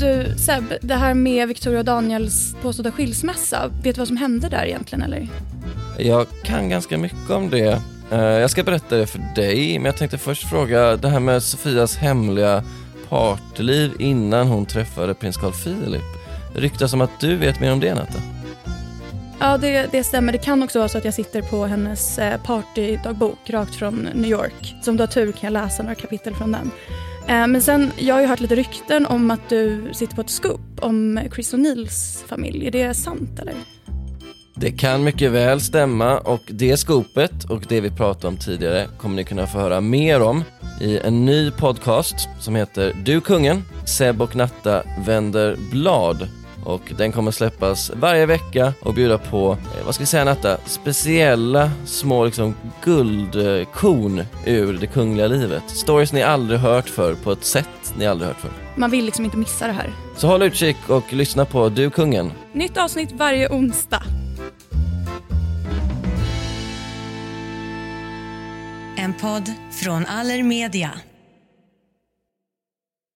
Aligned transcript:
Du 0.00 0.34
Seb, 0.38 0.64
det 0.80 0.94
här 0.94 1.14
med 1.14 1.48
Victoria 1.48 1.78
och 1.78 1.84
Daniels 1.84 2.54
påstådda 2.62 2.90
skilsmässa, 2.92 3.70
vet 3.82 3.94
du 3.94 3.98
vad 3.98 4.08
som 4.08 4.16
hände 4.16 4.48
där 4.48 4.64
egentligen 4.64 5.02
eller? 5.02 5.28
Jag 5.98 6.26
kan 6.42 6.68
ganska 6.68 6.98
mycket 6.98 7.30
om 7.30 7.50
det. 7.50 7.82
Eh, 8.10 8.20
Jag 8.20 8.50
ska 8.50 8.62
berätta 8.62 8.96
det 8.96 9.06
för 9.06 9.20
dig, 9.34 9.78
men 9.78 9.84
jag 9.86 9.96
tänkte 9.96 10.18
först 10.18 10.48
fråga 10.48 10.96
det 10.96 11.08
här 11.08 11.20
med 11.20 11.42
Sofias 11.42 11.96
hemliga 11.96 12.64
partyliv 13.08 13.92
innan 13.98 14.46
hon 14.46 14.66
träffade 14.66 15.14
prins 15.14 15.36
Carl 15.36 15.52
Philip. 15.52 16.02
Det 16.54 16.60
ryktas 16.60 16.92
om 16.92 17.00
att 17.00 17.20
du 17.20 17.36
vet 17.36 17.60
mer 17.60 17.72
om 17.72 17.80
det 17.80 17.94
Natta. 17.94 18.18
Ja, 19.40 19.58
det, 19.58 19.86
det 19.92 20.04
stämmer. 20.04 20.32
Det 20.32 20.38
kan 20.38 20.62
också 20.62 20.78
vara 20.78 20.88
så 20.88 20.98
att 20.98 21.04
jag 21.04 21.14
sitter 21.14 21.42
på 21.42 21.66
hennes 21.66 22.18
eh, 22.18 22.40
partydagbok 22.42 23.50
rakt 23.50 23.74
från 23.74 24.08
New 24.14 24.30
York. 24.30 24.74
Så 24.82 24.90
om 24.90 24.96
du 24.96 25.02
har 25.02 25.08
tur 25.08 25.32
kan 25.32 25.54
jag 25.54 25.62
läsa 25.62 25.82
några 25.82 25.94
kapitel 25.94 26.34
från 26.34 26.52
den. 26.52 26.70
Eh, 27.28 27.46
men 27.46 27.62
sen, 27.62 27.92
jag 27.98 28.14
har 28.14 28.22
ju 28.22 28.26
hört 28.26 28.40
lite 28.40 28.54
rykten 28.54 29.06
om 29.06 29.30
att 29.30 29.48
du 29.48 29.90
sitter 29.92 30.14
på 30.14 30.20
ett 30.20 30.30
scoop 30.30 30.60
om 30.80 31.20
Chris 31.34 31.54
O'Neills 31.54 32.26
familj. 32.26 32.66
Är 32.66 32.70
det 32.70 32.94
sant 32.94 33.40
eller? 33.40 33.54
Det 34.54 34.72
kan 34.72 35.04
mycket 35.04 35.32
väl 35.32 35.60
stämma 35.60 36.18
och 36.18 36.42
det 36.46 36.76
skopet 36.76 37.44
och 37.44 37.62
det 37.68 37.80
vi 37.80 37.90
pratade 37.90 38.28
om 38.28 38.36
tidigare 38.36 38.86
kommer 38.98 39.16
ni 39.16 39.24
kunna 39.24 39.46
få 39.46 39.58
höra 39.58 39.80
mer 39.80 40.22
om 40.22 40.44
i 40.80 40.98
en 40.98 41.24
ny 41.24 41.50
podcast 41.50 42.28
som 42.40 42.56
heter 42.56 42.92
Du 43.04 43.20
kungen, 43.20 43.64
Seb 43.86 44.22
och 44.22 44.36
Natta 44.36 44.82
vänder 45.06 45.56
blad 45.70 46.28
och 46.64 46.80
den 46.98 47.12
kommer 47.12 47.30
släppas 47.30 47.90
varje 47.94 48.26
vecka 48.26 48.72
och 48.80 48.94
bjuda 48.94 49.18
på, 49.18 49.52
eh, 49.78 49.84
vad 49.84 49.94
ska 49.94 50.02
vi 50.02 50.06
säga 50.06 50.24
Natta, 50.24 50.56
speciella 50.66 51.70
små 51.84 52.24
liksom 52.24 52.54
guldkorn 52.84 54.24
ur 54.44 54.72
det 54.72 54.86
kungliga 54.86 55.26
livet. 55.26 55.62
Stories 55.66 56.12
ni 56.12 56.22
aldrig 56.22 56.60
hört 56.60 56.88
för 56.88 57.14
på 57.14 57.32
ett 57.32 57.44
sätt 57.44 57.94
ni 57.98 58.06
aldrig 58.06 58.28
hört 58.28 58.40
för. 58.40 58.50
Man 58.76 58.90
vill 58.90 59.04
liksom 59.04 59.24
inte 59.24 59.36
missa 59.36 59.66
det 59.66 59.72
här. 59.72 59.90
Så 60.16 60.26
håll 60.26 60.42
utkik 60.42 60.76
och 60.88 61.12
lyssna 61.12 61.44
på 61.44 61.68
Du 61.68 61.90
kungen. 61.90 62.32
Nytt 62.52 62.76
avsnitt 62.76 63.12
varje 63.12 63.48
onsdag. 63.48 64.02
En 68.96 69.14
podd 69.14 69.52
från 69.72 70.06
Allermedia. 70.06 70.90